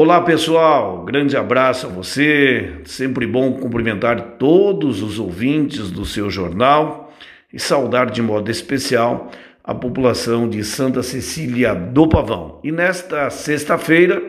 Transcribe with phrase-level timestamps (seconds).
[0.00, 2.72] Olá pessoal, grande abraço a você.
[2.84, 7.12] Sempre bom cumprimentar todos os ouvintes do seu jornal
[7.52, 9.28] e saudar de modo especial
[9.64, 12.60] a população de Santa Cecília do Pavão.
[12.62, 14.22] E nesta sexta-feira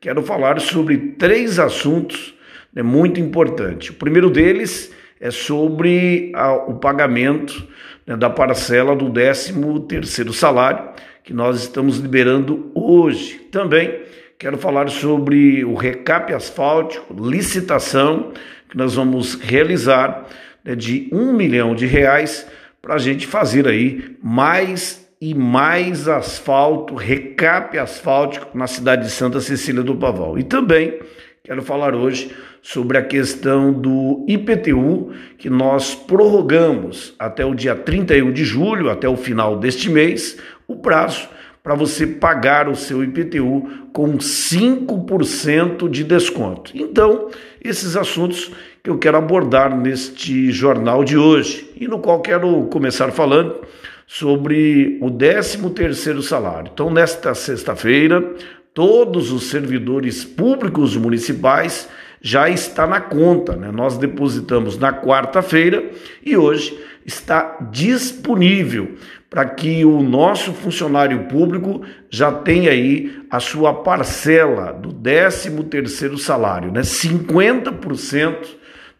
[0.00, 2.34] quero falar sobre três assuntos
[2.74, 3.90] né, muito importantes.
[3.90, 7.64] O primeiro deles é sobre a, o pagamento
[8.04, 9.54] né, da parcela do 13
[9.86, 10.84] terceiro salário
[11.22, 13.34] que nós estamos liberando hoje.
[13.52, 14.02] Também
[14.42, 18.32] Quero falar sobre o recap asfáltico, licitação
[18.68, 20.26] que nós vamos realizar
[20.64, 22.44] né, de um milhão de reais
[22.82, 29.40] para a gente fazer aí mais e mais asfalto, recap asfáltico na cidade de Santa
[29.40, 30.36] Cecília do Pavão.
[30.36, 30.98] E também
[31.44, 38.32] quero falar hoje sobre a questão do IPTU, que nós prorrogamos até o dia 31
[38.32, 40.36] de julho, até o final deste mês,
[40.66, 41.28] o prazo
[41.62, 46.72] para você pagar o seu IPTU com 5% de desconto.
[46.74, 47.28] Então,
[47.62, 48.50] esses assuntos
[48.82, 53.60] que eu quero abordar neste jornal de hoje e no qual quero começar falando
[54.06, 56.70] sobre o 13º salário.
[56.74, 58.34] Então, nesta sexta-feira,
[58.74, 61.88] todos os servidores públicos municipais
[62.20, 63.70] já está na conta, né?
[63.72, 65.90] Nós depositamos na quarta-feira
[66.24, 68.96] e hoje está disponível
[69.32, 71.80] para que o nosso funcionário público
[72.10, 76.82] já tenha aí a sua parcela do 13º salário, né?
[76.82, 78.36] 50%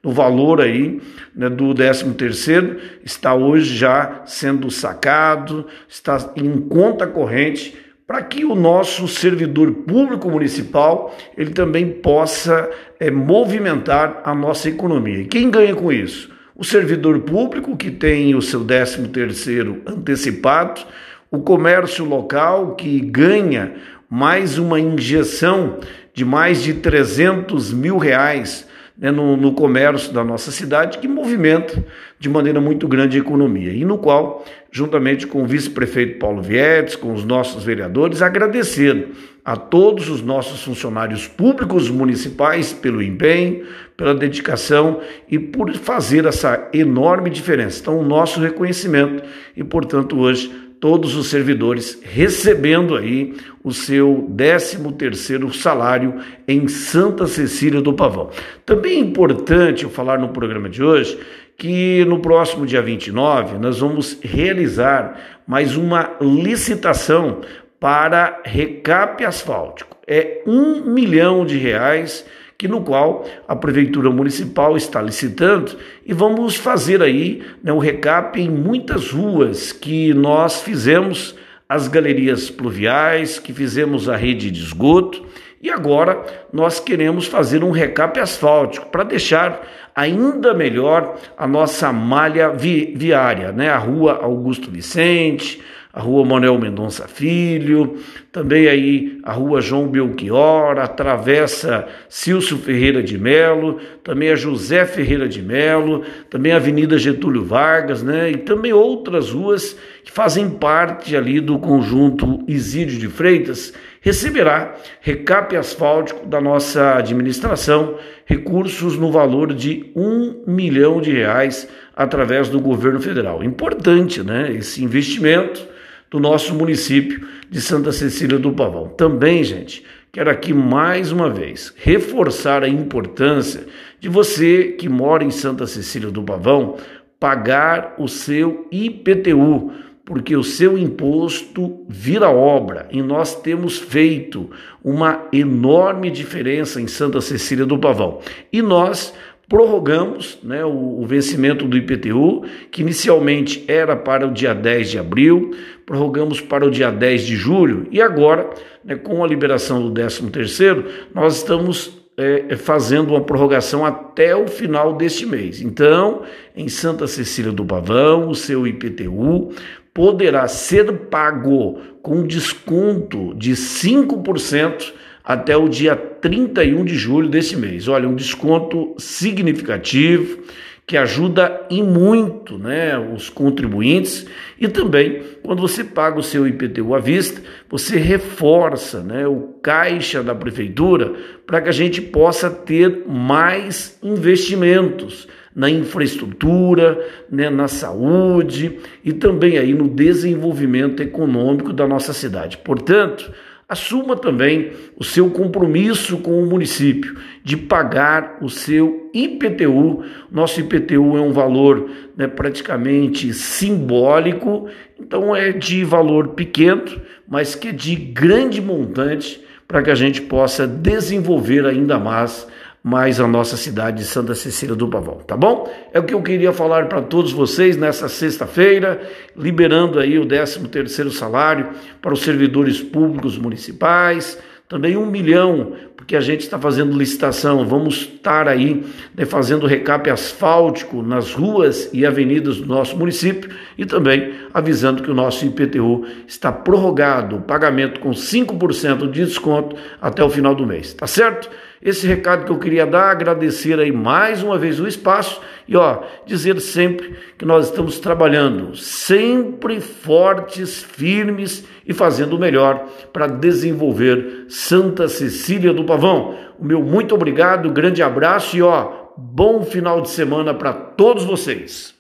[0.02, 1.02] do valor aí
[1.36, 8.54] né, do 13º está hoje já sendo sacado, está em conta corrente para que o
[8.54, 15.20] nosso servidor público municipal ele também possa é, movimentar a nossa economia.
[15.20, 16.32] E quem ganha com isso?
[16.54, 20.82] O servidor público que tem o seu 13 terceiro antecipado,
[21.30, 23.74] o comércio local que ganha
[24.08, 25.78] mais uma injeção
[26.12, 28.66] de mais de 300 mil reais
[29.02, 31.84] né, no, no, comércio da nossa cidade, que movimenta
[32.20, 36.94] de maneira muito grande a economia, e no qual, juntamente com o vice-prefeito Paulo Vietes,
[36.94, 39.08] com os nossos vereadores, agradecer
[39.44, 43.66] a todos os nossos funcionários públicos municipais pelo empenho,
[43.96, 47.80] pela dedicação e por fazer essa enorme diferença.
[47.80, 49.24] Então, o nosso reconhecimento
[49.56, 56.16] e, portanto, hoje todos os servidores recebendo aí o seu 13º salário
[56.48, 58.30] em Santa Cecília do Pavão.
[58.66, 61.16] Também é importante eu falar no programa de hoje
[61.56, 67.42] que no próximo dia 29 nós vamos realizar mais uma licitação
[67.78, 69.96] para recap asfáltico.
[70.04, 72.26] É um milhão de reais
[72.62, 75.72] que no qual a prefeitura municipal está licitando
[76.06, 81.34] e vamos fazer aí né, o recap em muitas ruas que nós fizemos
[81.68, 85.26] as galerias pluviais, que fizemos a rede de esgoto
[85.60, 92.50] e agora nós queremos fazer um recap asfáltico para deixar ainda melhor a nossa malha
[92.50, 93.70] vi viária, né?
[93.70, 95.60] A rua Augusto Vicente,
[95.92, 97.98] a rua Manuel Mendonça Filho,
[98.32, 104.86] também aí a rua João Belchior, a travessa Cilso Ferreira de Melo, também a José
[104.86, 108.30] Ferreira de Melo, também a Avenida Getúlio Vargas, né?
[108.30, 115.54] E também outras ruas que fazem parte ali do conjunto Isídio de Freitas, receberá recap
[115.54, 122.98] asfáltico da nossa administração, recursos no valor de um milhão de reais através do governo
[122.98, 123.44] federal.
[123.44, 124.50] Importante, né?
[124.54, 125.71] Esse investimento
[126.12, 128.88] do nosso município de Santa Cecília do Pavão.
[128.88, 133.66] Também, gente, quero aqui mais uma vez reforçar a importância
[133.98, 136.76] de você que mora em Santa Cecília do Pavão
[137.18, 139.72] pagar o seu IPTU,
[140.04, 144.50] porque o seu imposto vira obra e nós temos feito
[144.84, 148.18] uma enorme diferença em Santa Cecília do Pavão.
[148.52, 149.14] E nós
[149.52, 154.98] prorrogamos né, o, o, vencimento do IPTU, que inicialmente era para o dia 10 de
[154.98, 155.50] abril,
[155.84, 158.48] prorrogamos para o dia 10 de julho, e agora,
[158.82, 164.96] né, com a liberação do 13º, nós estamos é, fazendo uma prorrogação até o final
[164.96, 165.60] deste mês.
[165.60, 166.22] Então,
[166.56, 169.50] em Santa Cecília do Pavão, o seu IPTU
[169.92, 177.88] poderá ser pago com desconto de 5% até o dia 31 de julho desse mês.
[177.88, 180.42] Olha, um desconto significativo
[180.86, 184.26] que ajuda em muito né, os contribuintes
[184.60, 190.22] e também quando você paga o seu IPTU à vista, você reforça né, o caixa
[190.22, 191.14] da prefeitura
[191.46, 196.98] para que a gente possa ter mais investimentos na infraestrutura,
[197.30, 202.58] né, na saúde e também aí no desenvolvimento econômico da nossa cidade.
[202.58, 203.32] Portanto,
[203.72, 210.04] assuma também o seu compromisso com o município de pagar o seu IPTU.
[210.30, 214.68] Nosso IPTU é um valor né, praticamente simbólico,
[215.00, 216.84] então é de valor pequeno,
[217.26, 222.46] mas que é de grande montante para que a gente possa desenvolver ainda mais
[222.82, 225.72] mais a nossa cidade de Santa Cecília do Pavão, tá bom?
[225.92, 229.00] É o que eu queria falar para todos vocês nessa sexta-feira,
[229.36, 231.70] liberando aí o 13 terceiro salário
[232.00, 234.36] para os servidores públicos municipais,
[234.68, 238.84] também um milhão, porque a gente está fazendo licitação, vamos estar aí
[239.16, 245.10] né, fazendo recap asfáltico nas ruas e avenidas do nosso município e também avisando que
[245.12, 250.92] o nosso IPTU está prorrogado, pagamento com 5% de desconto até o final do mês,
[250.92, 251.48] tá certo?
[251.80, 256.02] Esse recado que eu queria dar, agradecer aí mais uma vez o espaço e ó,
[256.24, 264.44] dizer sempre que nós estamos trabalhando sempre fortes, firmes e fazendo o melhor para desenvolver
[264.48, 266.34] Santa Cecília do Pavão.
[266.58, 271.94] O meu muito obrigado, grande abraço e ó, bom final de semana para todos vocês.